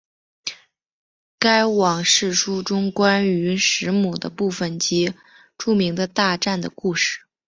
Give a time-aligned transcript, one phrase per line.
[1.37, 5.13] 该往世书中关于时母的部分即
[5.59, 7.21] 著名的大战的故事。